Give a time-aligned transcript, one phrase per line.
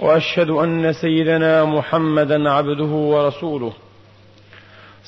[0.00, 3.72] وأشهد أن سيدنا محمدا عبده ورسوله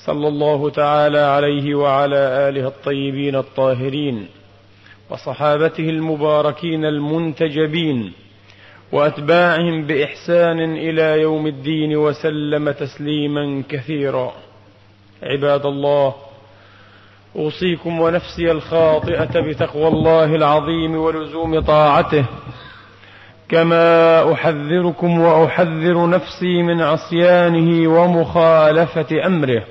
[0.06, 4.28] صلى الله تعالى عليه وعلى آله الطيبين الطاهرين
[5.10, 8.12] وصحابته المباركين المنتجبين
[8.92, 14.32] وأتباعهم بإحسان إلى يوم الدين وسلم تسليما كثيرا.
[15.22, 16.14] عباد الله
[17.36, 22.24] أوصيكم ونفسي الخاطئة بتقوى الله العظيم ولزوم طاعته.
[23.48, 29.62] كما أحذركم وأحذر نفسي من عصيانه ومخالفة أمره.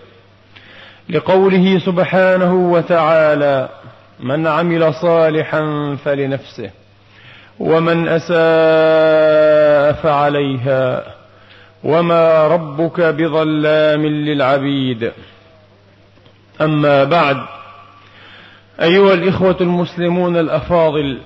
[1.09, 3.69] لقوله سبحانه وتعالى
[4.19, 6.69] من عمل صالحا فلنفسه
[7.59, 11.03] ومن أساء فعليها
[11.83, 15.11] وما ربك بظلام للعبيد.
[16.61, 17.37] أما بعد
[18.81, 21.19] أيها الإخوة المسلمون الأفاضل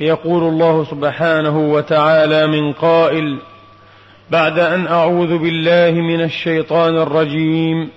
[0.00, 3.38] يقول الله سبحانه وتعالى من قائل
[4.30, 7.88] بعد أن أعوذ بالله من الشيطان الرجيم.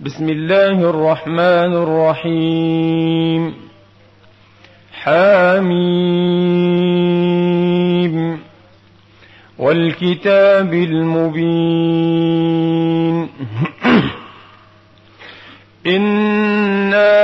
[0.00, 3.54] بسم الله الرحمن الرحيم.
[4.92, 5.68] حميم.
[9.58, 11.98] والكتاب المبين.
[15.88, 17.14] انا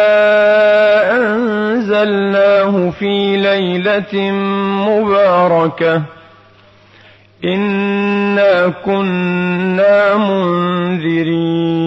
[1.17, 4.31] انزلناه في ليله
[4.89, 6.03] مباركه
[7.45, 11.85] انا كنا منذرين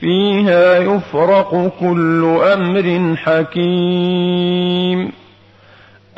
[0.00, 5.12] فيها يفرق كل أمر حكيم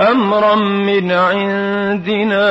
[0.01, 2.49] أمرا من عندنا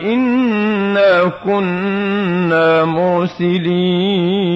[0.00, 4.46] إنا كنا مرسلين.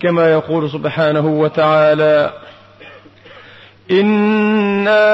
[0.00, 2.32] كما يقول سبحانه وتعالى
[3.90, 5.04] إنا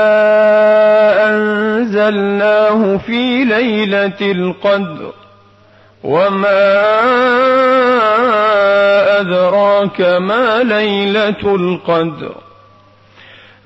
[1.28, 5.12] أنزلناه في ليلة القدر
[6.04, 6.80] وما
[9.20, 12.34] أدراك ما ليلة القدر.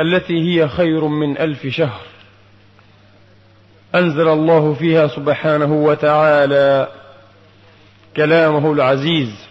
[0.00, 2.00] التي هي خير من ألف شهر.
[3.94, 6.88] أنزل الله فيها سبحانه وتعالى
[8.16, 9.48] كلامه العزيز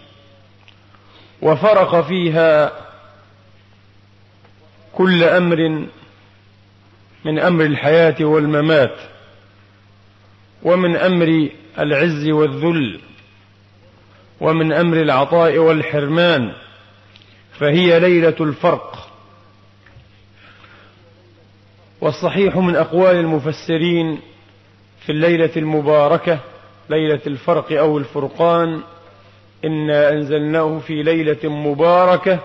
[1.42, 2.72] وفرق فيها
[4.92, 5.86] كل أمر
[7.24, 8.96] من أمر الحياة والممات
[10.62, 11.48] ومن أمر
[11.78, 13.00] العز والذل
[14.40, 16.52] ومن أمر العطاء والحرمان
[17.52, 19.07] فهي ليلة الفرق.
[22.00, 24.20] والصحيح من أقوال المفسرين
[25.00, 26.38] في الليلة المباركة
[26.90, 28.80] ليلة الفرق أو الفرقان
[29.64, 32.38] إنا أنزلناه في ليلة مباركة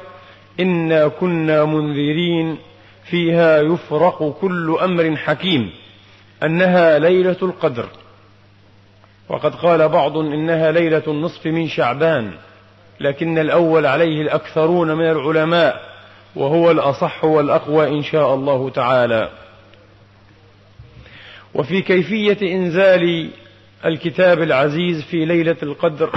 [0.59, 2.57] إنا كنا منذرين
[3.03, 5.71] فيها يفرق كل أمر حكيم
[6.43, 7.85] أنها ليلة القدر.
[9.29, 12.31] وقد قال بعض إنها ليلة النصف من شعبان
[12.99, 15.92] لكن الأول عليه الأكثرون من العلماء
[16.35, 19.29] وهو الأصح والأقوى إن شاء الله تعالى.
[21.53, 23.29] وفي كيفية إنزال
[23.85, 26.09] الكتاب العزيز في ليلة القدر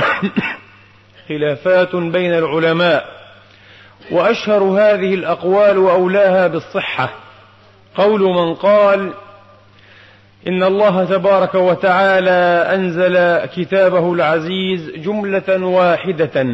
[1.29, 3.17] خلافات بين العلماء
[4.11, 7.15] وأشهر هذه الأقوال واولاها بالصحة.
[7.95, 9.13] قول من قال
[10.49, 16.47] إن الله تبارك وتعالى أنزل كتابه العزيز جملة واحدة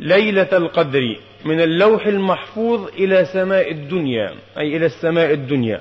[0.00, 1.16] ليلة القدر.
[1.44, 5.80] من اللوح المحفوظ إلى سماء الدنيا أي إلى السماء الدنيا.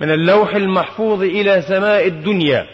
[0.00, 2.66] من اللوح المحفوظ إلى سماء الدنيا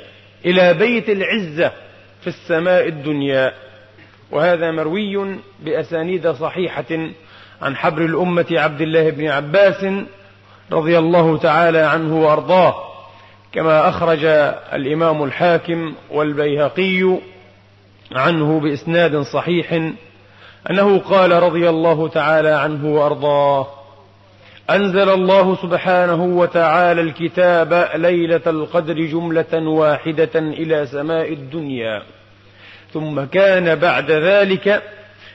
[0.46, 1.72] إلى بيت العزة
[2.20, 3.52] في السماء الدنيا.
[4.30, 7.08] وهذا مروي بأسانيد صحيحة
[7.62, 9.86] عن حبر الأمة عبد الله بن عباس
[10.72, 12.74] رضي الله تعالى عنه وأرضاه
[13.52, 14.24] كما أخرج
[14.72, 17.18] الإمام الحاكم والبيهقي
[18.12, 19.92] عنه بإسناد صحيح
[20.70, 23.66] أنه قال رضي الله تعالى عنه وأرضاه
[24.70, 32.02] أنزل الله سبحانه وتعالى الكتاب ليلة القدر جملة واحدة إلى سماء الدنيا
[32.92, 34.82] ثم كان بعد ذلك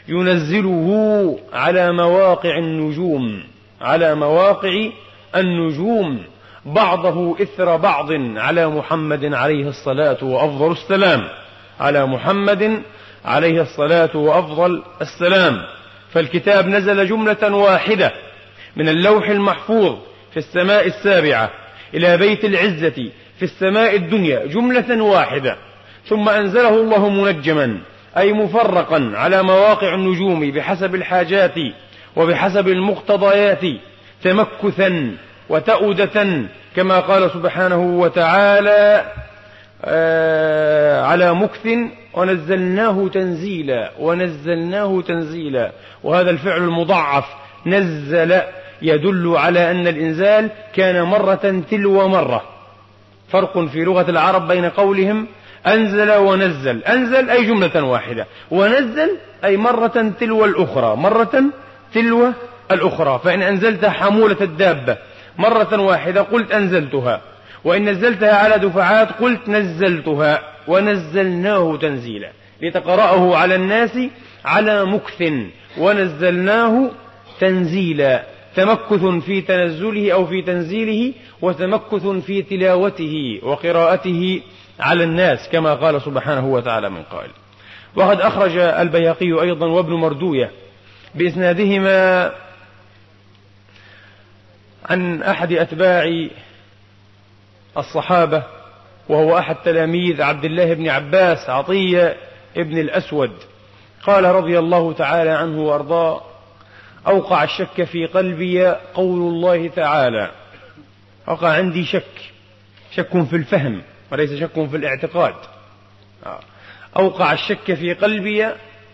[0.08, 3.44] ينزله على مواقع النجوم
[3.82, 4.90] على مواقع
[5.36, 6.24] النجوم
[6.66, 11.24] بعضه إثر بعض على محمد عليه الصلاة وأفضل السلام
[11.80, 12.82] على محمد
[13.26, 15.62] عليه الصلاة وأفضل السلام.
[16.14, 18.12] فالكتاب نزل جملة واحدة
[18.76, 19.98] من اللوح المحفوظ
[20.32, 21.52] في السماء السابعة
[21.94, 23.10] إلى بيت العزة
[23.40, 25.58] في السماء الدنيا جملة واحدة.
[26.06, 27.78] ثم أنزله الله منجما
[28.18, 31.54] أي مفرقا على مواقع النجوم بحسب الحاجات
[32.16, 33.60] وبحسب المقتضيات
[34.24, 35.12] تمكثا
[35.50, 36.44] وتأودة
[36.76, 39.06] كما قال سبحانه وتعالى
[39.86, 41.68] آه على مكث
[42.14, 45.72] ونزلناه تنزيلا ونزلناه تنزيلا.
[46.04, 47.26] وهذا الفعل المضعف
[47.66, 48.42] نزل
[48.82, 52.44] يدل على أن الإنزال كان مرة تلو مرة.
[53.30, 55.28] فرق في لغة العرب بين قولهم
[55.68, 56.84] أنزل ونزل.
[56.84, 58.26] أنزل أي جملة واحدة.
[58.52, 60.96] ونزل أي مرة تلو الأخرى.
[60.96, 61.44] مرة
[61.94, 62.34] تلو
[62.72, 63.22] الأخرى.
[63.24, 64.98] فإن أنزلت حمولة الدابة
[65.38, 67.22] مرة واحدة قلت أنزلتها.
[67.64, 70.51] وإن نزلتها على دفعات قلت نزلتها.
[70.68, 72.32] ونزلناه تنزيلا
[72.62, 74.00] لتقرأه على الناس
[74.46, 75.24] على مكث.
[75.78, 76.92] ونزلناه
[77.40, 78.24] تنزيلا
[78.56, 84.42] تمكث في تنزله أو في تنزيله وتمكث في تلاوته وقراءته
[84.80, 87.32] على الناس كما قال سبحانه وتعالى من قائل.
[87.96, 90.52] وقد أخرج البيهقي أيضا وابن مردوية
[91.16, 92.32] بإسنادهما
[94.86, 96.28] عن أحد أتباع
[97.78, 98.44] الصحابة
[99.10, 102.18] وهو أحد تلاميذ عبد الله بن عباس عطية
[102.58, 103.32] ابن الأسود.
[104.04, 106.22] قال رضي الله تعالى عنه وأرضاه
[107.08, 110.32] أوقع الشك في قلبي قول الله تعالى.
[111.28, 112.32] وقع عندي شك
[112.92, 113.82] شك في الفهم
[114.12, 115.36] وليس شك في الاعتقاد.
[116.98, 118.46] أوقع الشك في قلبي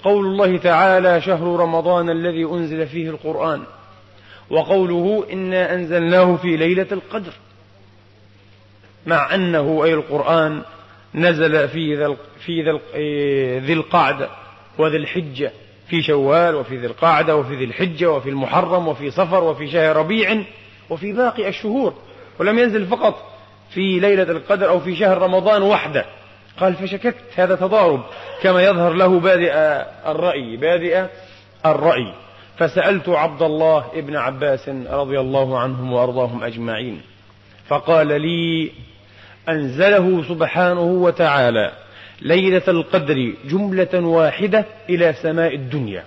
[0.04, 3.64] قول الله تعالى شهر رمضان الذي أنزل فيه القرآن.
[4.50, 7.34] وقوله إنا أنزلناه في ليلة القدر.
[9.08, 10.62] مع أنه أي القرآن
[11.16, 12.80] نزل في ذي في
[13.60, 14.30] ذي القعدة
[14.78, 15.52] وذي الحجة
[15.90, 20.44] في شوال وفي ذي القعدة وفي ذي الحجة وفي المحرم وفي صفر وفي شهر ربيع
[20.90, 21.94] وفي باقي الشهور
[22.40, 23.38] ولم ينزل فقط
[23.70, 26.06] في ليلة القدر أو في شهر رمضان وحده.
[26.60, 28.04] قال فشككت هذا تضارب
[28.42, 29.54] كما يظهر له بادئ
[30.12, 31.06] الرأي بادئ
[31.66, 32.14] الرأي.
[32.58, 37.02] فسألت عبد الله ابن عباس رضي الله عنهم وأرضاهم أجمعين.
[37.68, 38.72] فقال لي
[39.50, 41.72] أنزله سبحانه وتعالى
[42.22, 46.04] ليلة القدر جملة واحدة إلى سماء الدنيا.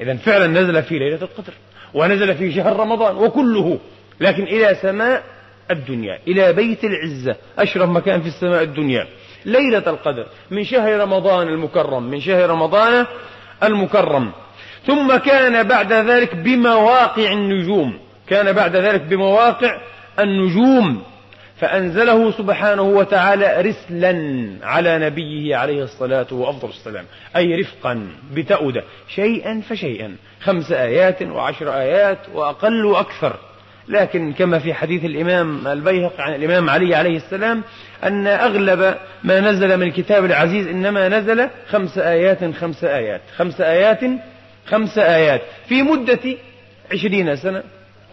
[0.00, 1.52] إذا فعلا نزل في ليلة القدر
[1.94, 3.78] ونزل في شهر رمضان وكله
[4.20, 5.22] لكن إلى سماء
[5.70, 9.06] الدنيا إلى بيت العزة أشرف مكان في السماء الدنيا.
[9.44, 13.06] ليلة القدر من شهر رمضان المكرم من شهر رمضان
[13.62, 14.32] المكرم.
[14.86, 19.80] ثم كان بعد ذلك بمواقع النجوم كان بعد ذلك بمواقع
[20.18, 21.02] النجوم.
[21.60, 24.12] فأنزله سبحانه وتعالى رسلا
[24.62, 27.04] على نبيه عليه الصلاة وأفضل السلام
[27.36, 28.84] أي رفقا بتأودة
[29.14, 33.36] شيئا فشيئا خمس آيات وعشر آيات وأقل وأكثر.
[33.88, 37.62] لكن كما في حديث الإمام البيهق عن الإمام علي عليه السلام
[38.04, 44.00] أن أغلب ما نزل من الكتاب العزيز إنما نزل خمس آيات خمس آيات خمس آيات
[44.66, 46.18] خمس آيات في مدة
[46.92, 47.62] عشرين سنة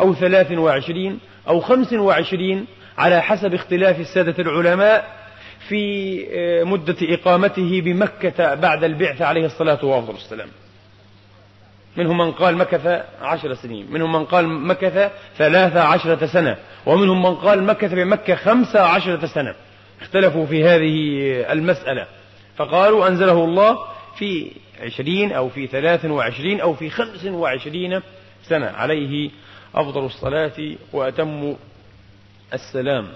[0.01, 2.65] أو ثلاث وعشرين أو خمس وعشرين
[2.97, 5.25] على حسب اختلاف السادة العلماء
[5.67, 10.47] في آه، مدة إقامته بمكة بعد البعثة عليه الصلاة والسلام
[11.97, 17.35] منهم من قال مكث عشر سنين منهم من قال مكث ثلاث عشرة سنة ومنهم من
[17.35, 19.55] قال مكث بمكة خمس عشرة سنة.
[20.01, 22.07] اختلفوا في هذه المسألة.
[22.55, 23.77] فقالوا أنزله الله
[24.17, 28.01] في عشرين أو في ثلاث وعشرين أو في خمس وعشرين
[28.43, 29.29] سنة عليه
[29.75, 31.55] أفضل الصلاة وأتم
[32.53, 33.07] السلام.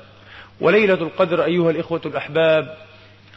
[0.62, 2.78] وليلة القدر أيها الإخوة الأحباب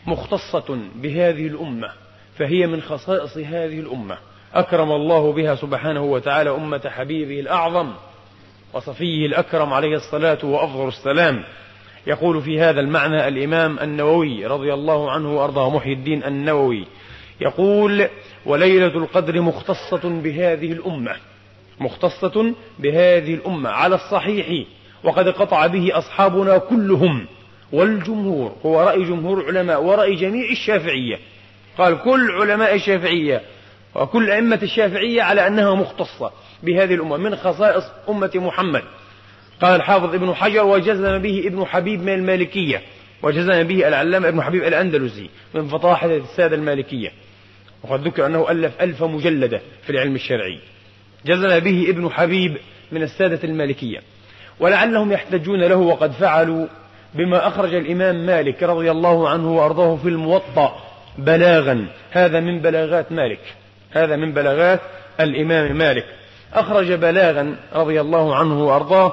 [0.06, 1.90] مختصة بهذه الأمة
[2.38, 4.18] فهي من خصائص هذه الأمة.
[4.54, 7.92] أكرم الله بها سبحانه وتعالى أمة حبيبه الأعظم
[8.72, 11.44] وصفيه الأكرم عليه الصلاة وأفضل السلام.
[12.06, 16.86] يقول في هذا المعنى الإمام النووي رضي الله عنه وأرضاه محي الدين النووي.
[17.40, 18.08] يقول
[18.46, 21.16] وليلة القدر مختصة بهذه الأمة
[21.80, 24.66] مختصة بهذه الأمة على الصحيح
[25.04, 27.26] وقد قطع به أصحابنا كلهم
[27.72, 31.18] والجمهور هو رأي جمهور العلماء ورأي جميع الشافعية.
[31.78, 33.42] قال كل علماء الشافعية
[33.94, 36.32] وكل أئمة الشافعية على أنها مختصة
[36.62, 38.82] بهذه الأمة من خصائص أمة محمد.
[39.60, 42.82] قال الحافظ ابن حجر وجزم به ابن حبيب من المالكية
[43.22, 47.12] وجزم به العلامة ابن حبيب الأندلسي من فطاحة السادة المالكية.
[47.82, 50.58] وقد ذكر أنه ألف ألف مجلدة في العلم الشرعي.
[51.26, 52.56] جزم به ابن حبيب
[52.92, 53.98] من السادة المالكية.
[54.60, 56.66] ولعلهم يحتجون له وقد فعلوا
[57.14, 60.76] بما أخرج الإمام مالك رضي الله عنه وأرضاه في الموطأ
[61.18, 61.86] بلاغا.
[62.10, 63.40] هذا من بلاغات مالك.
[63.90, 64.80] هذا من بلاغات
[65.20, 66.06] الإمام مالك.
[66.54, 69.12] أخرج بلاغا رضي الله عنه وأرضاه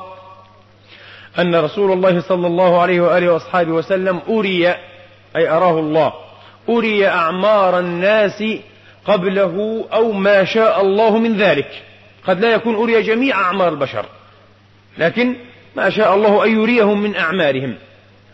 [1.40, 4.68] أن رسول الله صلى الله عليه وآله وأصحابه وسلم أري
[5.36, 6.14] أي أراه الله
[6.70, 8.44] أري أعمار الناس
[9.06, 11.84] قبله أو ما شاء الله من ذلك.
[12.28, 14.06] قد لا يكون أري جميع أعمار البشر.
[14.98, 15.36] لكن
[15.76, 17.76] ما شاء الله أن يريهم من أعمارهم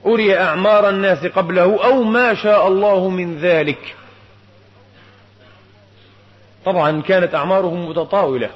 [0.05, 3.95] أري أعمار الناس قبله أو ما شاء الله من ذلك.
[6.65, 8.49] طبعا كانت أعمارهم متطاولة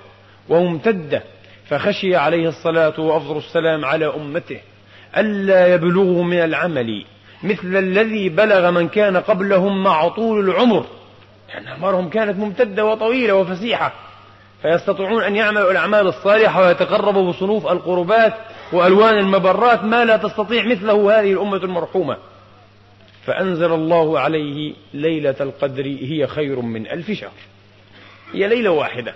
[0.50, 1.24] وممتدة
[1.66, 4.60] فخشي عليه الصلاة وأفضل السلام على أمته
[5.18, 7.06] ألا يبلغوا من العمل
[7.44, 10.86] مثل الذي بلغ من كان قبلهم مع طول العمر.
[11.50, 13.94] يعني أعمارهم كانت ممتدة وطويلة وفسيحة.
[14.62, 18.34] فيستطيعون أن يعملوا الأعمال الصالحة ويتقربوا بصنوف القربات
[18.74, 22.18] وألوان المبرات ما لا تستطيع مثله هذه الأمة المرحومة.
[23.26, 27.32] فأنزل الله عليه ليلة القدر هي خير من ألف شهر.
[28.34, 29.14] هي ليلة واحدة.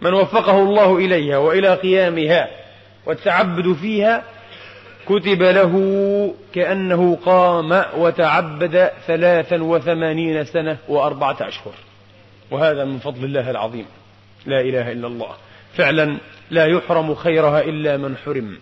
[0.00, 2.48] من وفقه الله إليها وإلى قيامها
[3.06, 4.22] والتعبد فيها
[5.06, 5.74] كتب له
[6.54, 11.74] كأنه قام وتعبد ثلاثا وثمانين سنة وأربعة أشهر.
[12.50, 13.86] وهذا من فضل الله العظيم.
[14.46, 15.36] لا إله إلا الله.
[15.76, 16.16] فعلا
[16.50, 18.58] لا يحرم خيرها إلا من حرم.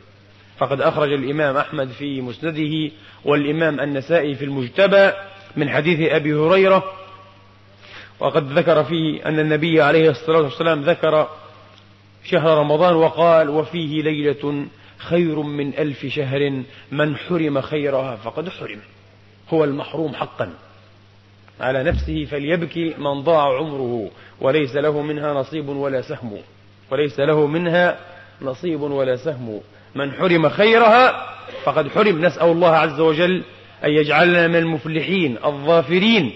[0.59, 2.91] فقد أخرج الإمام أحمد في مسنده
[3.25, 5.13] والإمام النسائي في المجتبى
[5.57, 6.85] من حديث أبي هريرة
[8.21, 11.29] وقد ذكر فيه أن النبي عليه الصلاة والسلام ذكر
[12.25, 14.67] شهر رمضان وقال وفيه ليلة
[14.99, 16.63] خير من ألف شهر
[16.93, 18.17] من حرم خيرها.
[18.17, 18.81] فقد حرم.
[19.49, 20.53] هو المحروم حقا.
[21.63, 26.39] على نفسه فليبكي من ضاع عمره وليس له منها نصيب ولا سهم.
[26.91, 27.99] وليس له منها
[28.43, 29.61] نصيب ولا سهم.
[29.95, 31.27] من حرم خيرها
[31.65, 33.43] فقد حرم نسأل الله عز وجل
[33.85, 36.33] أن يجعلنا من المفلحين الظافرين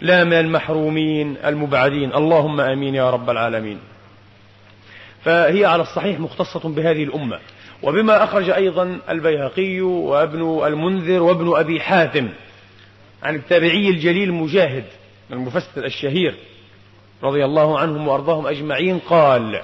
[0.00, 2.14] لا من المحرومين المبعدين.
[2.14, 3.78] اللهم آمين يا رب العالمين.
[5.24, 7.38] فهي على الصحيح مختصة بهذه الأمة.
[7.82, 12.28] وبما أخرج أيضا البيهقي وابن المنذر وابن أبي حاتم.
[13.22, 14.84] عن التابعي الجليل مجاهد
[15.32, 16.34] المفسر الشهير
[17.22, 19.60] رضي الله عنهم وأرضاهم أجمعين قال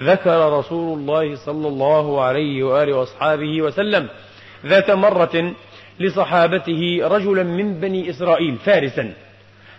[0.00, 4.08] ذكر رسول الله صلى الله عليه وآله وأصحابه وسلم
[4.66, 5.54] ذات مرة
[6.00, 9.12] لصحابته رجلا من بني إسرائيل فارسا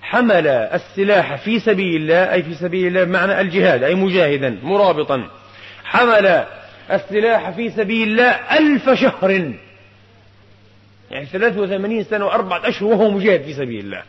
[0.01, 5.27] حمل السلاح في سبيل الله أي في سبيل الله بمعنى الجهاد أي مجاهدا مرابطا
[5.84, 6.46] حمل
[6.91, 9.53] السلاح في سبيل الله ألف شهر
[11.11, 14.03] يعني 83 سنة وأربعة أشهر وهو مجاهد في سبيل الله.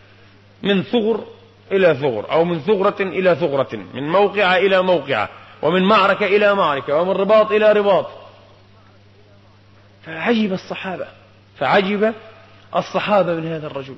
[0.62, 1.24] من ثغر
[1.72, 5.28] إلى ثغر أو من ثغرة إلى ثغرة من موقعة إلى موقعة
[5.62, 8.06] ومن معركة إلى معركة ومن رباط إلى رباط.
[10.06, 11.06] فعجب الصحابة
[11.58, 12.14] فعجب
[12.76, 13.94] الصحابة من هذا الرجل.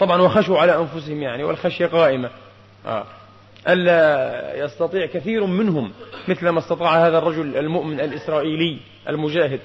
[0.00, 2.30] طبعا وخشوا على أنفسهم يعني والخشية قائمة.
[2.86, 3.04] آه.
[3.68, 5.92] ألا يستطيع كثير منهم
[6.28, 9.60] مثل ما استطاع هذا الرجل المؤمن الإسرائيلي المجاهد.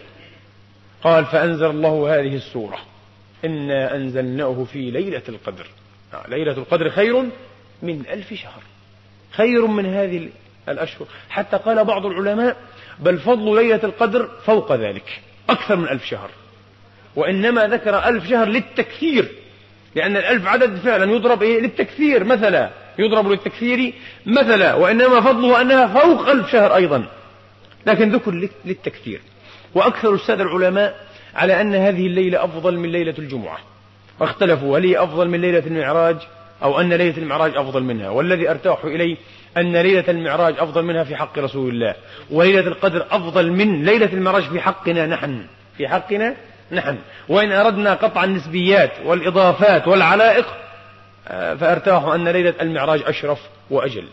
[1.05, 2.77] قال فأنزل الله هذه السورة.
[3.45, 5.67] إنا أنزلناه في ليلة القدر.
[6.13, 6.29] آه.
[6.29, 7.24] ليلة القدر خير
[7.81, 8.62] من ألف شهر.
[9.31, 10.29] خير من هذه
[10.69, 11.07] الأشهر.
[11.29, 12.57] حتى قال بعض العلماء
[13.00, 16.29] بل فضل ليلة القدر فوق ذلك أكثر من ألف شهر.
[17.15, 19.31] وإنما ذكر ألف شهر للتكثير
[19.95, 22.69] لأن الألف عدد فعلا يضرب إيه؟ للتكثير مثلا.
[23.00, 23.93] يضرب للتكثير
[24.25, 27.05] مثلا وإنما فضله أنها فوق ألف شهر أيضا.
[27.85, 29.21] لكن ذكر للتكثير
[29.75, 30.96] وأكثر السادة العلماء
[31.36, 33.58] على أن هذه الليلة أفضل من ليلة الجمعة.
[34.20, 36.17] واختلفوا هل هي أفضل من ليلة المعراج
[36.63, 38.10] أو أن ليلة المعراج أفضل منها.
[38.10, 39.17] والذي أرتاح إليه
[39.58, 41.96] أن ليلة المعراج أفضل منها في حق رسول الله.
[42.32, 45.46] وليلة القدر أفضل من ليلة المعراج في حقنا نحن.
[45.77, 46.36] في حقنا
[46.72, 46.98] نحن.
[47.29, 50.46] وإن أردنا قطع النسبيات والإضافات والعلائق
[51.27, 53.39] آه، فأرتاح أن ليلة المعراج أشرف
[53.70, 54.03] وأجل.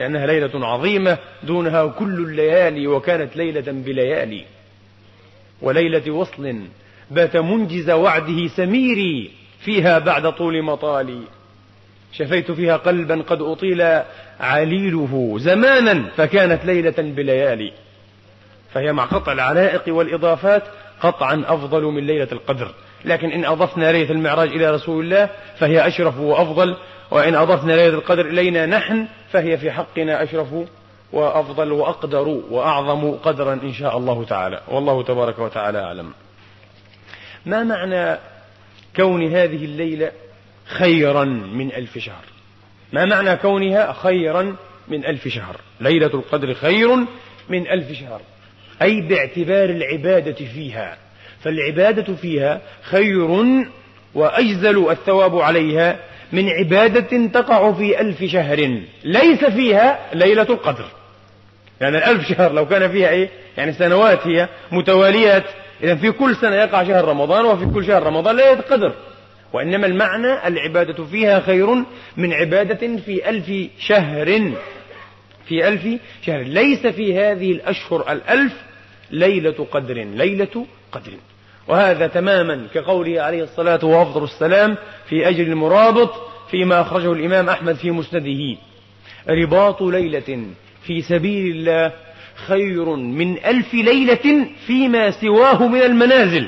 [0.00, 4.44] لأنها ليلة عظيمة دونها كل الليالي وكانت ليلة بليالي.
[5.62, 6.60] وليلة وصل
[7.10, 9.30] بات منجز وعده سميري
[9.64, 11.20] فيها بعد طول مطالي.
[12.12, 14.02] شفيت فيها قلبا قد أطيل
[14.40, 17.72] عليله زمانا فكانت ليلة بليالي.
[18.74, 20.62] فهي مع قطع العلائق والإضافات
[21.00, 22.74] قطعا أفضل من ليلة القدر.
[23.04, 26.76] لكن إن أضفنا ليلة المعراج إلى رسول الله فهي أشرف وأفضل
[27.10, 30.48] وإن أضفنا ليلة القدر إلينا نحن فهي في حقنا أشرف
[31.12, 34.60] وأفضل وأقدر وأعظم قدرا إن شاء الله تعالى.
[34.68, 36.12] والله تبارك وتعالى أعلم.
[37.46, 38.18] ما معنى
[38.96, 40.12] كون هذه الليلة
[40.66, 42.24] خيرا من ألف شهر؟
[42.92, 44.56] ما معنى كونها خيرا
[44.88, 46.96] من ألف شهر؟ ليلة القدر خير
[47.48, 48.20] من ألف شهر.
[48.82, 50.96] أي باعتبار العبادة فيها.
[51.40, 53.28] فالعبادة فيها خير
[54.14, 58.80] وأجزل الثواب عليها من عبادة تقع في ألف شهر.
[59.04, 60.84] ليس فيها ليلة القدر.
[61.80, 65.44] يعني الألف شهر لو كان فيها إيه؟ يعني سنوات هي متواليات.
[65.82, 68.92] إذا في كل سنة يقع شهر رمضان وفي كل شهر رمضان ليلة القدر.
[69.52, 71.66] وإنما المعنى العبادة فيها خير
[72.16, 74.52] من عبادة في ألف شهر.
[75.48, 76.42] في ألف شهر.
[76.42, 78.52] ليس في هذه الأشهر الألف
[79.10, 79.94] ليلة قدر.
[79.94, 81.12] ليلة قدر.
[81.68, 84.76] وهذا تماما كقوله عليه الصلاة وأفضل السلام
[85.08, 86.12] في أجر المرابط
[86.50, 88.56] فيما أخرجه الإمام أحمد في مسنده.
[89.28, 90.44] رباط ليلة
[90.82, 91.92] في سبيل الله
[92.46, 96.46] خير من ألف ليلة فيما سواه من المنازل.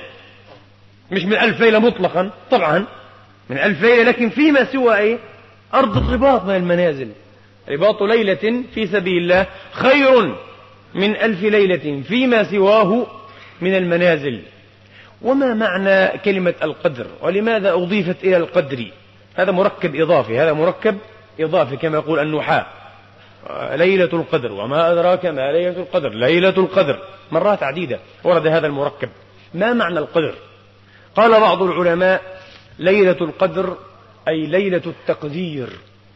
[1.11, 2.85] مش من ألف ليلة مطلقا طبعا.
[3.51, 5.19] من ألف ليلة لكن فيما سوى إيه؟
[5.75, 7.09] أرض الرباط من المنازل.
[7.69, 10.35] رباط ليلة في سبيل الله خير
[10.95, 13.07] من ألف ليلة فيما سواه
[13.61, 14.41] من المنازل.
[15.23, 18.87] وما معنى كلمة القدر؟ ولماذا أضيفت إلى القدر؟
[19.35, 20.99] هذا مركب إضافي هذا مركب
[21.41, 22.67] إضافي كما يقول النحاة.
[23.73, 24.53] ليلة القدر.
[24.53, 26.99] وما أدراك ما ليلة القدر؟ ليلة القدر.
[27.33, 29.09] مرات عديدة ورد هذا المركب.
[29.55, 30.35] ما معنى القدر؟
[31.17, 32.23] قال بعض العلماء
[32.79, 33.77] ليلة القدر
[34.29, 35.69] أي ليلة التقدير.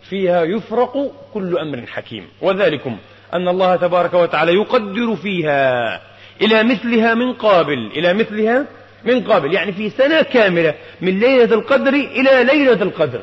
[0.03, 2.29] فيها يفرق كل أمر حكيم.
[2.41, 2.97] وذلكم
[3.35, 6.01] أن الله تبارك وتعالى يقدر فيها
[6.43, 7.87] إلى مثلها من قابل.
[7.87, 8.67] إلى مثلها
[9.05, 13.21] من قابل يعني في سنة كاملة من ليلة القدر إلى ليلة القدر.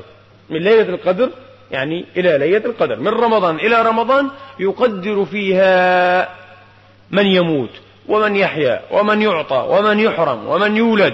[0.50, 1.30] من ليلة القدر
[1.72, 3.00] يعني إلى ليلة القدر.
[3.00, 6.30] من رمضان إلى رمضان يقدر فيها
[7.12, 7.70] من يموت
[8.08, 11.14] ومن يحيا ومن يعطى ومن يحرم ومن يولد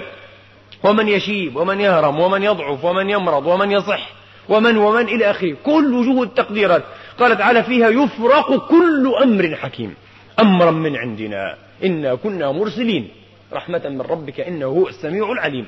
[0.84, 4.08] ومن يشيب ومن يهرم ومن يضعف ومن يمرض ومن يصح
[4.48, 5.56] ومن ومن إلى آخره.
[5.64, 6.82] كل وجوه التقديرات.
[7.18, 9.94] قال تعالى فيها يفرق كل أمر حكيم.
[10.40, 11.56] أمرا من عندنا.
[11.84, 13.08] إنا كنا مرسلين.
[13.52, 15.66] رحمة من ربك إنه هو السميع العليم.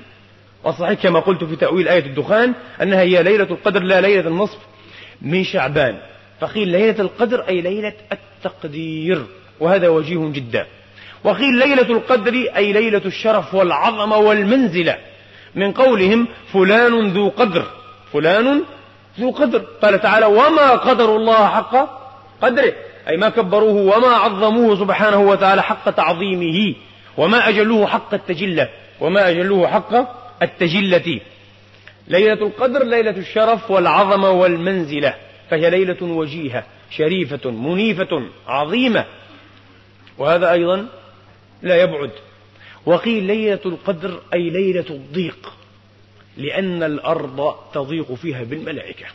[0.64, 4.58] وصحيح كما قلت في تأويل آية الدخان أنها هي ليلة القدر لا ليلة النصف
[5.22, 5.98] من شعبان.
[6.40, 9.26] فقيل ليلة القدر أي ليلة التقدير
[9.60, 10.66] وهذا وجيه جدا.
[11.24, 14.98] وقيل ليلة القدر أي ليلة الشرف والعظمة والمنزلة.
[15.54, 17.66] من قولهم فلان ذو قدر.
[18.12, 18.62] فلان
[19.20, 19.58] ذو قدر.
[19.82, 21.88] قال تعالى وما قدر الله حق
[22.42, 22.72] قدره.
[23.08, 26.74] أي ما كبروه وما عظموه سبحانه وتعالى حق تعظيمه.
[27.16, 28.68] وما أجلوه حق التجلة
[29.00, 29.92] وما أجلوه حق
[30.42, 31.20] التجلة.
[32.08, 35.14] ليلة القدر ليلة الشرف والعظمة والمنزلة.
[35.50, 39.04] فهي ليلة وجيهة شريفة منيفة عظيمة.
[40.18, 40.86] وهذا أيضا
[41.62, 42.10] لا يبعد.
[42.86, 45.52] وقيل ليلة القدر أي ليلة الضيق
[46.36, 49.06] لأن الأرض تضيق فيها بالملائكة.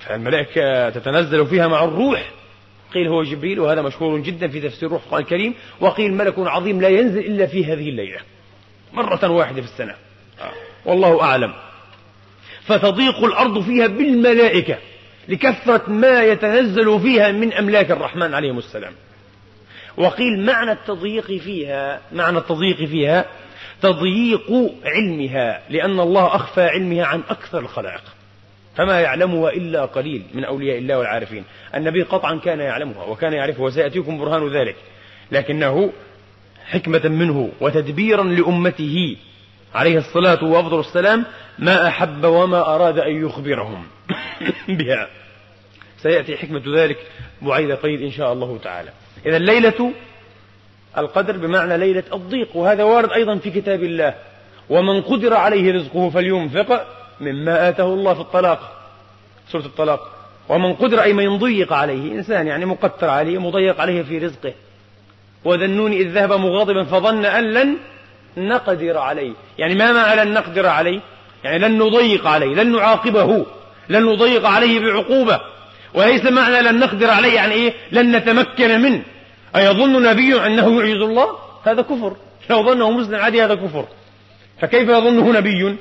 [0.00, 2.30] فالملائكة تتنزل فيها مع الروح.
[2.94, 5.54] قيل هو جبريل وهذا مشهور جدا في تفسير روح القرآن الكريم.
[5.80, 8.20] وقيل ملك عظيم لا ينزل إلا في هذه الليلة.
[8.92, 9.94] مرة واحدة في السنة.
[10.84, 11.54] والله أعلم.
[12.64, 14.78] فتضيق الأرض فيها بالملائكة
[15.28, 18.92] لكثرة ما يتنزل فيها من أملاك الرحمن عليهم السلام.
[19.96, 23.24] وقيل معنى التضييق فيها معنى التضييق فيها
[23.82, 28.02] تضييق علمها لأن الله أخفى علمها عن أكثر الخلائق.
[28.78, 31.44] فما يعلمها إلا قليل من أولياء الله والعارفين.
[31.74, 34.76] النبي قطعا كان يعلمها وكان يعرفها وسيأتيكم برهان ذلك
[35.32, 35.92] لكنه
[36.66, 39.16] حكمة منه وتدبيرا لأمته
[39.74, 41.24] عليه الصلاة وأفضل السلام
[41.58, 43.86] ما أحب وما أراد أن يخبرهم
[44.68, 45.08] بها.
[46.02, 46.98] سيأتي حكمة ذلك
[47.42, 48.90] بعيد قليل إن شاء الله تعالى.
[49.26, 49.92] إذا ليلة
[50.98, 54.14] القدر بمعنى ليلة الضيق وهذا وارد أيضا في كتاب الله.
[54.70, 56.97] ومن قدر عليه رزقه فلينفق.
[57.20, 58.72] مما آته الله في الطلاق
[59.52, 60.10] سورة الطلاق.
[60.48, 64.52] ومن قدر أي من ضيق عليه إنسان يعني مقتر عليه مضيق عليه في رزقه.
[65.44, 67.76] وذنون إذ ذهب مغاضبا فظن أن لن
[68.36, 69.32] نقدر عليه.
[69.58, 71.00] يعني ما معنى لن نقدر عليه؟
[71.44, 73.46] يعني لن نضيق عليه لن نعاقبه
[73.88, 75.40] لن نضيق عليه بعقوبة.
[75.94, 79.02] وليس معنى لن نقدر عليه يعني إيه؟ لن نتمكن منه.
[79.56, 82.16] أيظن نبي أنه يعجز الله؟ هذا كفر.
[82.50, 83.84] لو ظنه مسلم عادي هذا كفر.
[84.60, 85.76] فكيف يظنه نبي؟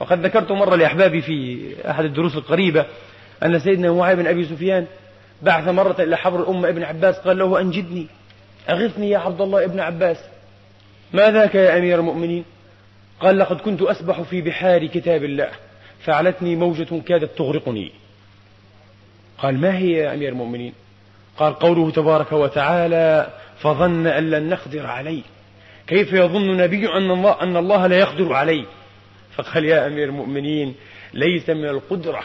[0.00, 2.86] وقد ذكرت مرة لأحبابي في أحد الدروس القريبة
[3.44, 4.86] أن سيدنا معاوية بن أبي سفيان
[5.42, 8.06] بعث مرة إلى حبر الأمة ابن عباس قال له أنجدني
[8.70, 10.16] أغثني يا عبد الله ابن عباس.
[11.12, 12.44] ما ذاك يا أمير المؤمنين؟
[13.20, 15.48] قال لقد كنت أسبح في بحار كتاب الله
[16.04, 17.92] فعلتني موجة كادت تغرقني.
[19.38, 20.72] قال ما هي يا أمير المؤمنين؟
[21.36, 25.22] قال قوله تبارك وتعالى فظن أن لن نقدر عليه
[25.86, 28.64] كيف يظن نبي أن الله, أن الله لا يقدر عليه
[29.36, 30.74] فقال يا أمير المؤمنين
[31.14, 32.24] ليس من القدرة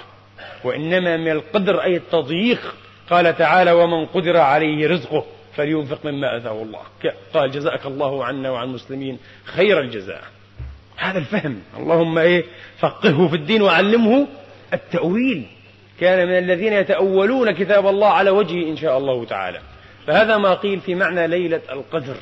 [0.63, 2.75] وإنما من القدر أي التضييق.
[3.09, 6.81] قال تعالى ومن قدر عليه رزقه فلينفق مما أتاه الله.
[7.33, 10.23] قال جزاك الله عنا وعن المسلمين خير الجزاء.
[10.97, 11.61] هذا الفهم.
[11.77, 12.43] اللهم إيه
[12.79, 14.27] فقهه في الدين وعلمه
[14.73, 15.47] التأويل.
[15.99, 19.59] كان من الذين يتأولون كتاب الله على وجهه إن شاء الله تعالى.
[20.07, 22.15] فهذا ما قيل في معنى ليلة القدر.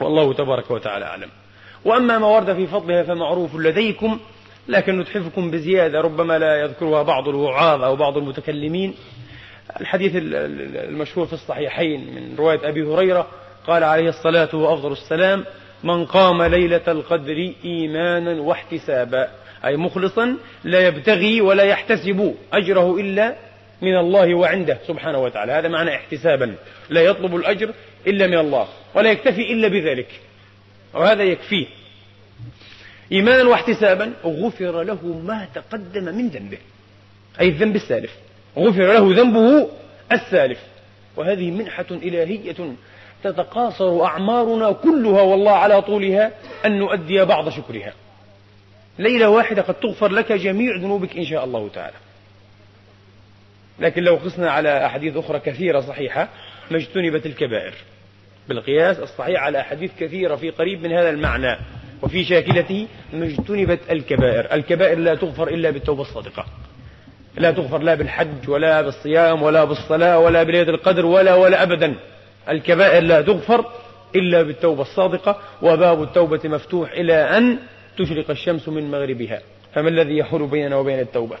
[0.00, 1.28] والله تبارك وتعالى أعلم.
[1.84, 4.18] وأما ما ورد في فضلها فمعروف لديكم
[4.68, 8.94] لكن نتحفكم بزيادة ربما لا يذكرها بعض الوعاظ أو بعض المتكلمين.
[9.80, 13.26] الحديث المشهور في الصحيحين من رواية أبي هريرة
[13.66, 15.44] قال عليه الصلاة وأفضل السلام
[15.84, 19.28] من قام ليلة القدر إيمانا واحتسابا
[19.64, 23.36] أي مخلصا لا يبتغي ولا يحتسب أجره إلا
[23.82, 25.52] من الله وعنده سبحانه وتعالى.
[25.52, 26.54] هذا معنى احتسابا
[26.90, 27.70] لا يطلب الأجر
[28.06, 30.20] إلا من الله ولا يكتفي إلا بذلك.
[30.94, 31.66] وهذا يكفيه.
[33.12, 36.58] إيمانا واحتسابا غفر له ما تقدم من ذنبه.
[37.40, 38.10] أي الذنب السالف.
[38.56, 39.68] غفر له ذنبه
[40.12, 40.58] السالف.
[41.16, 42.74] وهذه منحة إلهية
[43.24, 46.32] تتقاصر أعمارنا كلها والله على طولها
[46.66, 47.92] أن نؤدي بعض شكرها.
[48.98, 51.96] ليلة واحدة قد تغفر لك جميع ذنوبك إن شاء الله تعالى.
[53.78, 56.28] لكن لو قسنا على أحاديث أخرى كثيرة صحيحة
[56.70, 57.74] ما اجتنبت الكبائر.
[58.50, 61.56] بالقياس الصحيح على أحاديث كثيرة في قريب من هذا المعنى
[62.02, 66.46] وفي شاكلته اجتنبت الكبائر الكبائر لا تغفر إلا بالتوبة الصادقة
[67.36, 71.94] لا تغفر لا بالحج ولا بالصيام ولا بالصلاة ولا بليلة القدر ولا ولا أبدا
[72.48, 73.64] الكبائر لا تغفر
[74.16, 77.58] إلا بالتوبة الصادقة وباب التوبة مفتوح إلى أن
[77.98, 79.40] تشرق الشمس من مغربها
[79.74, 81.36] فما الذي يحول بيننا وبين التوبة؟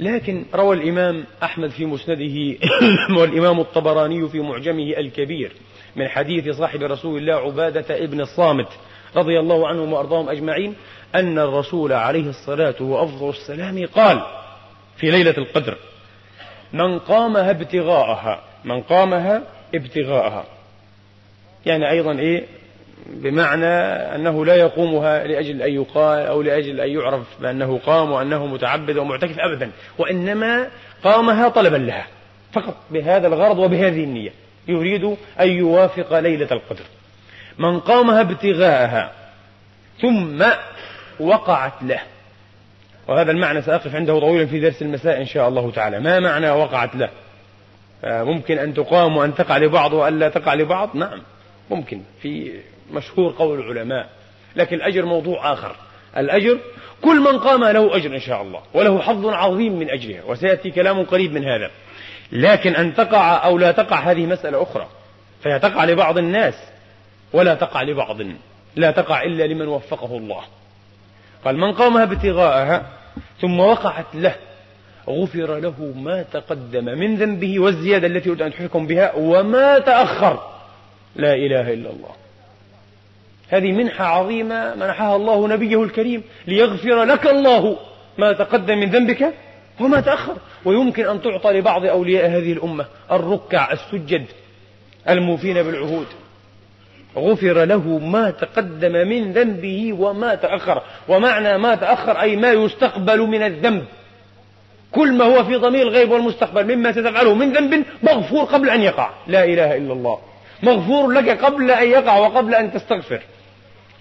[0.00, 2.58] لكن روى الإمام أحمد في مسنده
[3.20, 5.52] والإمام الطبراني في معجمه الكبير
[5.96, 8.68] من حديث صاحب رسول الله عبادة ابن الصامت
[9.16, 10.74] رضي الله عنهم وأرضاهم أجمعين
[11.14, 14.22] أن الرسول عليه الصلاة وأفضل السلام قال
[14.96, 15.76] في ليلة القدر
[16.72, 19.42] من قامها ابتغاءها من قامها
[19.74, 20.44] ابتغاءها.
[21.66, 22.44] يعني أيضا إيه؟
[23.06, 23.66] بمعنى
[24.14, 29.38] أنه لا يقومها لأجل أن يقال أو لأجل أن يعرف بأنه قام وأنه متعبد ومعتكف
[29.38, 30.68] أبدا وإنما
[31.04, 32.06] قامها طلبا لها
[32.52, 34.30] فقط بهذا الغرض وبهذه النية.
[34.68, 35.04] يريد
[35.40, 36.84] أن يوافق ليلة القدر.
[37.58, 39.12] من قامها ابتغاءها
[40.00, 40.44] ثم
[41.20, 42.00] وقعت له.
[43.08, 46.00] وهذا المعنى سأقف عنده طويلا في درس المساء إن شاء الله تعالى.
[46.00, 47.08] ما معنى وقعت له؟
[48.04, 51.22] ممكن أن تقام وأن تقع لبعض وأن لا تقع لبعض؟ نعم
[51.70, 52.02] ممكن.
[52.22, 52.52] في
[52.92, 54.08] مشهور قول العلماء
[54.56, 55.76] لكن الأجر موضوع آخر.
[56.16, 56.58] الأجر
[57.02, 61.02] كل من قام له أجر إن شاء الله وله حظ عظيم من أجرها وسيأتي كلام
[61.02, 61.70] قريب من هذا.
[62.32, 64.88] لكن أن تقع أو لا تقع هذه مسألة أخرى
[65.42, 66.54] فهي تقع لبعض الناس
[67.32, 68.16] ولا تقع لبعض
[68.76, 70.42] لا تقع إلا لمن وفقه الله.
[71.44, 72.86] قال من قامها ابتغاءها
[73.40, 74.34] ثم وقعت له
[75.08, 80.42] غفر له ما تقدم من ذنبه والزيادة التي أريد أن تحكم بها وما تأخر.
[81.16, 82.25] لا إله إلا الله.
[83.48, 87.76] هذه منحة عظيمة منحها الله نبيه الكريم ليغفر لك الله
[88.18, 89.34] ما تقدم من ذنبك
[89.80, 90.36] وما تأخر.
[90.64, 94.24] ويمكن أن تعطى لبعض أولياء هذه الأمة الركع السجد
[95.08, 96.06] الموفين بالعهود.
[97.16, 100.82] غفر له ما تقدم من ذنبه وما تأخر.
[101.08, 103.84] ومعنى ما تأخر أي ما يستقبل من الذنب.
[104.92, 109.10] كل ما هو في ضمير الغيب والمستقبل مما ستفعله من ذنب مغفور قبل أن يقع.
[109.26, 110.18] لا إله إلا الله.
[110.62, 113.20] مغفور لك قبل أن يقع وقبل أن تستغفر.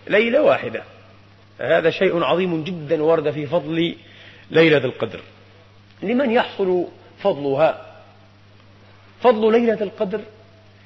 [0.08, 0.84] ليلة واحدة.
[1.60, 3.96] هذا شيء عظيم جدا ورد في فضل
[4.52, 5.20] ليلة القدر.
[6.04, 6.88] لمن يحصل
[7.20, 7.86] فضلها؟
[9.22, 10.20] فضل ليلة القدر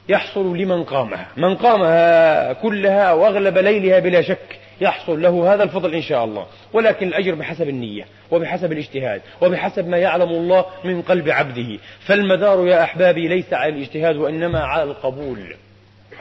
[0.09, 1.27] يحصل لمن قامها.
[1.37, 6.45] من قامها كلها وأغلب ليلها بلا شك يحصل له هذا الفضل إن شاء الله.
[6.73, 11.77] ولكن الأجر بحسب النية وبحسب الاجتهاد وبحسب ما يعلم الله من قلب عبده.
[11.99, 15.55] فالمدار يا أحبابي ليس على الاجتهاد وإنما على القبول.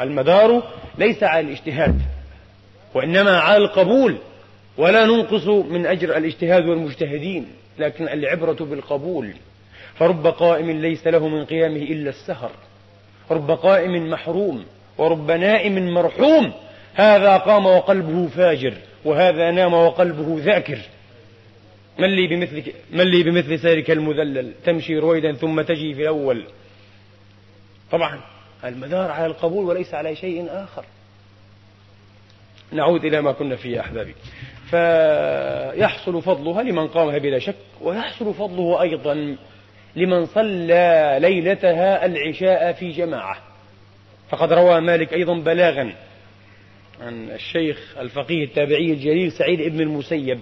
[0.01, 0.63] المدار
[0.99, 2.01] ليس على الاجتهاد.
[2.95, 4.19] وإنما على القبول
[4.79, 7.47] ولا ننقص من أجر الاجتهاد والمجتهدين
[7.79, 9.33] لكن العبرة بالقبول.
[9.95, 12.51] فرب قائم ليس له من قيامه إلا السهر.
[13.31, 14.65] رب قائم محروم
[14.99, 16.53] ورب نائم مرحوم.
[16.95, 18.75] هذا قام وقلبه فاجر
[19.05, 20.79] وهذا نام وقلبه ذاكر.
[21.99, 26.45] من لي بمثلك من لي بمثل سيرك المذلل؟ تمشي رويدا ثم تجي في الأول.
[27.91, 28.21] طبعا
[28.65, 30.85] المدار على القبول وليس على شيء آخر.
[32.73, 34.15] نعود إلى ما كنا فيه أحبابي.
[34.71, 39.37] فيحصل فضلها لمن قامها بلا شك ويحصل فضله أيضا
[39.97, 43.37] لمن صلى ليلتها العشاء في جماعة.
[44.29, 45.93] فقد روى مالك أيضا بلاغا
[47.01, 50.39] عن الشيخ الفقيه التابعي الجليل سعيد بن المسيب.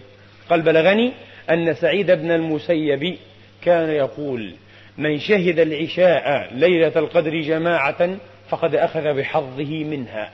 [0.51, 1.12] قال بلغني
[1.51, 3.17] أن سعيد بن المسيب
[3.62, 4.55] كان يقول
[4.99, 8.17] من شهد العشاء ليلة القدر جماعة
[8.49, 10.31] فقد أخذ بحظه منها.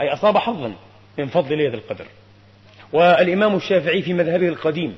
[0.00, 0.72] أي أصاب حظا.
[1.18, 2.06] من فضل ليلة القدر.
[2.92, 4.96] والإمام الشافعي في مذهبه القديم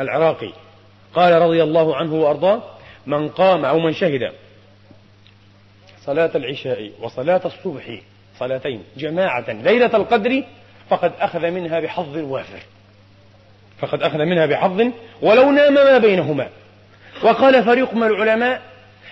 [0.00, 0.52] العراقي
[1.14, 2.62] قال رضي الله عنه وأرضاه
[3.06, 4.32] من قام أو من شهد
[6.04, 8.00] صلاة العشاء وصلاة الصبح
[8.38, 10.44] صلاتين جماعة ليلة القدر
[10.90, 12.58] فقد أخذ منها بحظ وافر.
[13.78, 14.80] فقد أخذ منها بحظ
[15.22, 16.48] ولو نام ما بينهما.
[17.22, 18.62] وقال فريق من العلماء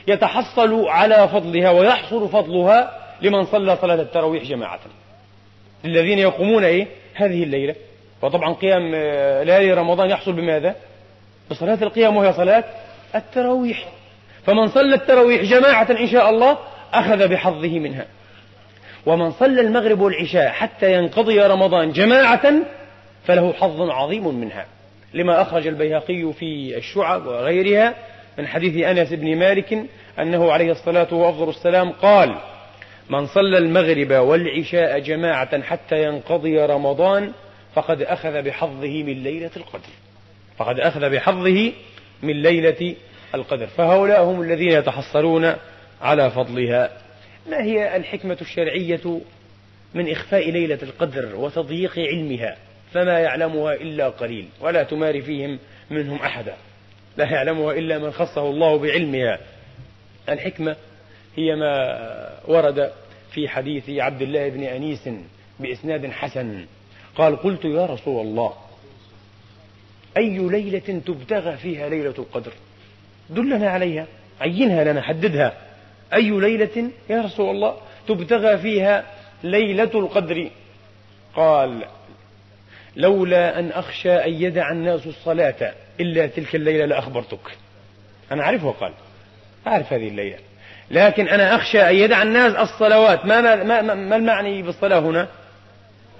[0.09, 4.81] يتحصل على فضلها ويحصل فضلها لمن صلى صلاة التراويح جماعة.
[5.87, 7.75] للذين يقومون إيه؟ هذه الليلة.
[8.23, 10.75] وطبعا قيام آه، ليالي رمضان يحصل بماذا؟
[11.51, 12.65] بصلاة القيام وهي صلاة
[13.15, 13.89] التراويح.
[14.47, 16.59] فمن صلى التراويح جماعة إن شاء الله
[16.95, 18.07] أخذ بحظه منها.
[19.07, 22.53] ومن صلى المغرب والعشاء حتى ينقضي رمضان جماعة
[23.25, 24.67] فله حظ عظيم منها.
[25.15, 27.95] لما أخرج البيهقي في الشعب وغيرها
[28.39, 29.79] من حديث أنس بن مالك
[30.19, 32.35] أنه عليه الصلاة وأفضل السلام قال
[33.11, 37.33] من صلى المغرب والعشاء جماعة حتى ينقضي رمضان
[37.75, 39.89] فقد أخذ بحظه من ليلة القدر.
[40.59, 41.73] فقد أخذ بحظه
[42.23, 42.95] من ليلة
[43.35, 43.67] القدر.
[43.67, 45.55] فهؤلاء هم الذين يتحصلون
[46.03, 46.91] على فضلها.
[47.51, 49.21] ما هي الحكمة الشرعية
[49.95, 52.57] من إخفاء ليلة القدر وتضييق علمها؟
[52.93, 55.59] فما يعلمها إلا قليل ولا تماري فيهم
[55.91, 56.55] منهم أحدا.
[57.17, 59.39] لا يعلمها إلا من خصه الله بعلمها.
[60.29, 60.77] الحكمة
[61.37, 62.93] هي ما ورد
[63.31, 65.09] في حديث عبد الله بن أنيس
[65.61, 66.67] بإسناد حسن.
[67.17, 68.53] قال قلت يا رسول الله
[70.17, 72.53] أي ليلة تبتغى فيها ليلة القدر؟
[73.31, 74.07] دلنا عليها
[74.41, 75.53] عينها لنا حددها.
[76.15, 77.77] أي ليلة يا رسول الله
[78.09, 80.51] تبتغى فيها ليلة القدر؟
[81.35, 81.85] قال
[82.97, 87.57] لولا أن أخشى أن يدع الناس الصلاة إلا تلك الليلة لأخبرتك.
[88.33, 88.93] أنا أعرفه قال.
[89.67, 90.39] أعرف هذه الليلة.
[90.91, 93.27] لكن أنا أخشى أن يدع الناس الصلوات.
[93.27, 95.29] ما, ما, ما, ما المعني بالصلاة هنا؟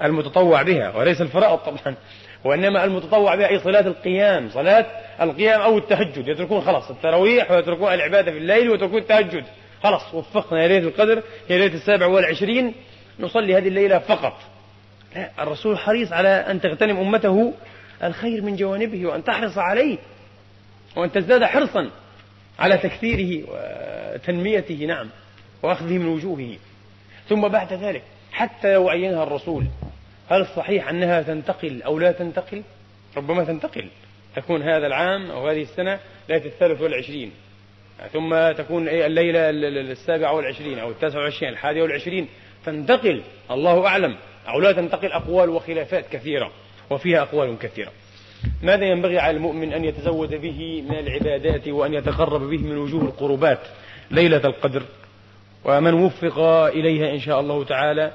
[0.03, 1.97] المتطوع بها وليس الفرائض طبعا.
[2.45, 4.51] وإنما المتطوع بها أي صلاة القيام.
[4.51, 4.87] صلاة
[5.21, 6.29] القيام أو التهجد.
[6.29, 9.45] يتركون خلاص التراويح ويتركون العبادة في الليل ويتركون التهجد.
[9.83, 12.75] خلاص وفقنا يا ليلة القدر يا ليلة السابع والعشرين.
[13.21, 14.37] نصلي هذه الليلة فقط.
[15.17, 17.53] لا الرسول حريص على أن تغتنم أمته
[18.05, 19.99] الخير من جوانبه وأن تحرص عليه
[20.97, 21.91] وأن تزداد حرصا.
[22.59, 25.09] على تكثيره وتنميته نعم
[25.63, 26.57] وأخذه من وجوهه.
[27.29, 29.67] ثم بعد ذلك حتى لو عينها الرسول
[30.31, 32.63] هل الصحيح أنها تنتقل أو لا تنتقل؟
[33.17, 33.89] ربما تنتقل.
[34.37, 37.33] تكون هذا العام أو هذه السنة ليلة الثالث والعشرين
[38.13, 39.51] ثم تكون الليلة
[39.91, 42.29] السابعة والعشرين أو التاسعة والعشرين الحادية والعشرين
[42.67, 43.23] تنتقل.
[43.51, 44.17] الله أعلم.
[44.49, 46.53] أو لا تنتقل أقوال وخلافات كثيرة
[46.91, 47.93] وفيها أقوال كثيرة.
[48.63, 53.61] ماذا ينبغي على المؤمن أن يتزود به من العبادات وأن يتقرب به من وجوه القربات
[54.11, 54.83] ليلة القدر؟
[55.65, 58.13] ومن وفق إليها إن شاء الله تعالى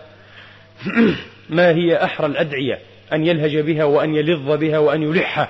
[1.50, 2.80] ما هي أحرى الأدعية؟
[3.14, 5.50] أن يلهج بها وأن يلظ بها وأن يلحها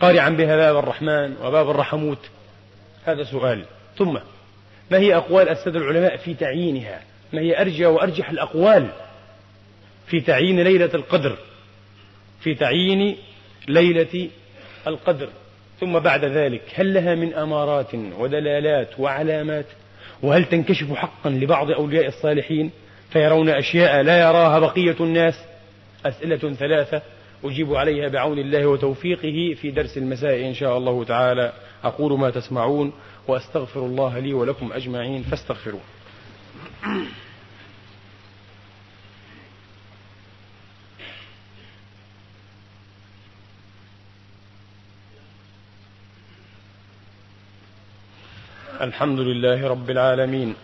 [0.00, 2.30] قارعا بها باب الرحمن وباب الرحموت؟
[3.04, 3.64] هذا سؤال.
[3.96, 4.18] ثم
[4.90, 7.00] ما هي أقوال السادة العلماء في تعيينها؟
[7.32, 8.90] ما هي أرجى وأرجح الأقوال
[10.06, 11.36] في تعيين ليلة القدر؟
[12.40, 13.16] في تعيين
[13.68, 14.28] ليلة
[14.86, 15.28] القدر
[15.80, 19.66] ثم بعد ذلك هل لها من أمارات ودلالات وعلامات؟
[20.22, 22.70] وهل تنكشف حقا لبعض أولياء الصالحين
[23.10, 25.34] فيرون أشياء لا يراها بقية الناس؟
[26.06, 27.02] أسئلة ثلاثة
[27.44, 31.52] أجيب عليها بعون الله وتوفيقه في درس المساء إن شاء الله تعالى.
[31.84, 32.92] أقول ما تسمعون
[33.28, 35.80] وأستغفر الله لي ولكم أجمعين فاستغفروه.
[48.80, 50.54] الحمد لله رب العالمين.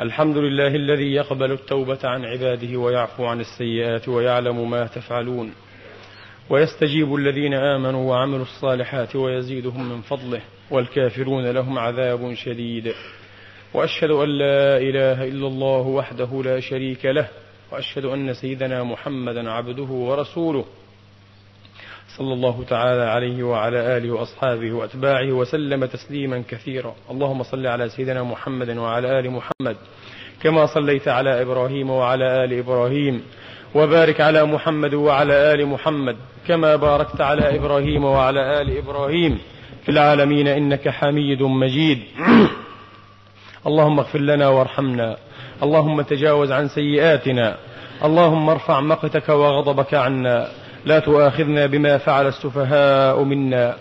[0.00, 5.52] الحمد لله الذي يقبل التوبة عن عباده ويعفو عن السيئات ويعلم ما تفعلون.
[6.50, 12.92] ويستجيب الذين آمنوا وعملوا الصالحات ويزيدهم من فضله والكافرون لهم عذاب شديد.
[13.74, 17.28] وأشهد أن لا إله إلا الله وحده لا شريك له
[17.72, 20.64] وأشهد أن سيدنا محمدا عبده ورسوله.
[22.18, 26.94] صلى الله تعالى عليه وعلى آله وأصحابه وأتباعه وسلم تسليما كثيرا.
[27.10, 29.76] اللهم صل على سيدنا محمد وعلى آل محمد
[30.42, 33.22] كما صليت على إبراهيم وعلى آل إبراهيم
[33.74, 36.16] وبارك على محمد وعلى آل محمد
[36.48, 39.38] كما باركت على إبراهيم وعلى آل إبراهيم.
[39.84, 41.98] في العالمين إنك حميد مجيد.
[43.66, 45.16] اللهم اغفر لنا وارحمنا.
[45.62, 47.56] اللهم تجاوز عن سيئاتنا.
[48.04, 50.65] اللهم ارفع مقتك وغضبك عنا.
[50.86, 53.76] لا تؤاخذنا بما فعل السفهاء منا.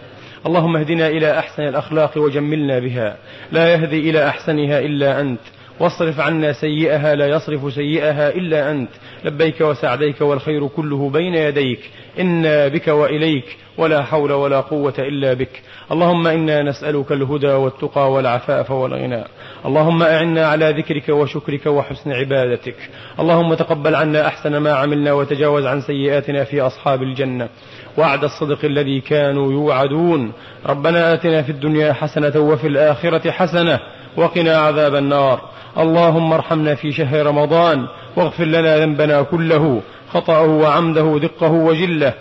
[0.46, 3.18] اللهم اهدنا إلى أحسن الأخلاق وجملنا بها.
[3.52, 5.40] لا يهدي إلى أحسنها إلا أنت.
[5.80, 8.90] واصرف عنا سيئها لا يصرف سيئها إلا أنت.
[9.24, 11.80] لبيك وسعديك والخير كله بين يديك.
[12.20, 15.62] إنا بك وإليك ولا حول ولا قوة إلا بك.
[15.92, 19.24] اللهم إنا نسألك الهدى والتقى والعفاف والغنى.
[19.66, 22.76] اللهم أعنا على ذكرك وشكرك وحسن عبادتك.
[23.20, 27.50] اللهم تقبل عنا أحسن ما عملنا وتجاوز عن سيئاتنا في أصحاب الجنة.
[27.98, 30.32] وعد الصدق الذي كانوا يوعدون.
[30.66, 33.80] ربنا آتنا في الدنيا حسنة وفي الآخرة حسنة.
[34.18, 35.55] وقنا عذاب النار.
[35.78, 42.14] اللهم ارحمنا في شهر رمضان واغفر لنا ذنبنا كله خطأه وعمده دقه وجله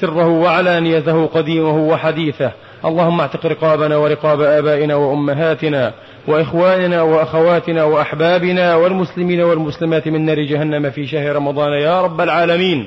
[0.00, 2.52] سره وعلانيته قديمه وحديثه.
[2.84, 5.92] اللهم اعتق رقابنا ورقاب آبائنا وأمهاتنا
[6.28, 12.86] وإخواننا وأخواتنا وأحبابنا والمسلمين والمسلمات من نار جهنم في شهر رمضان يا رب العالمين.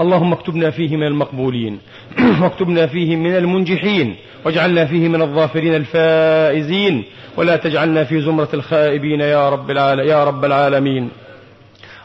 [0.00, 1.78] اللهم اكتبنا فيه من المقبولين
[2.42, 7.04] واكتبنا فيه من المنجحين واجعلنا فيه من الظافرين الفائزين
[7.36, 11.10] ولا تجعلنا في زمرة الخائبين يا رب, يا رب العالمين.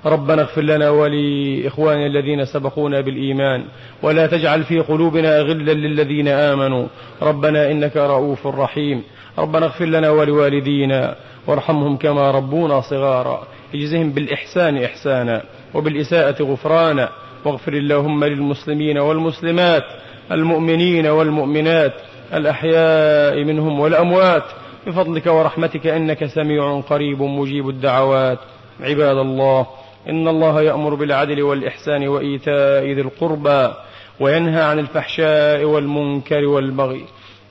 [0.05, 3.63] ربنا اغفر لنا ولإخواننا الذين سبقونا بالإيمان
[4.03, 6.87] ولا تجعل في قلوبنا غلا للذين آمنوا.
[7.21, 9.03] ربنا إنك رؤوف رحيم.
[9.37, 11.15] ربنا اغفر لنا ولوالدينا
[11.47, 13.47] وارحمهم كما ربونا صغارا.
[13.75, 17.09] اجزهم بالإحسان إحسانا وبالإساءة غفرانا.
[17.47, 19.83] واغفر اللهم للمسلمين والمسلمات
[20.31, 21.93] المؤمنين والمؤمنات
[22.33, 24.43] الأحياء منهم والأموات
[24.87, 28.39] بفضلك ورحمتك إنك سميع قريب مجيب الدعوات.
[28.79, 29.67] عباد الله
[30.09, 33.73] إن الله يأمر بالعدل والإحسان وإيتاء ذي القربى
[34.19, 37.05] وينهى عن الفحشاء والمنكر والبغي.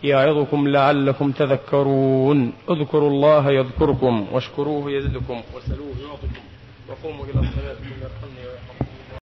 [0.04, 2.52] يعظكم لعلكم تذكرون.
[2.70, 6.42] اذكروا الله يذكركم واشكروه يزدكم وسلوه يعطكم
[6.88, 8.45] وقوموا إلى الصلاة يرحمني